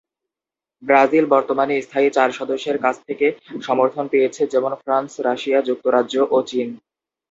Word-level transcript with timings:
Brazil 0.83 1.25
বর্তমান 1.25 1.69
স্থায়ী 1.81 2.09
চার 2.09 2.29
সদস্যের 2.31 2.77
কাছ 2.77 2.95
থেকে 3.07 3.27
সমর্থন 3.61 4.05
পেয়েছে, 4.07 4.41
যেমন 4.47 4.71
ফ্রান্স, 4.75 5.11
রাশিয়া, 5.19 5.59
যুক্তরাজ্য 5.61 6.15
ও 6.31 6.37
চীন। 6.47 6.67